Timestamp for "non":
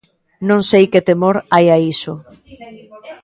0.47-0.59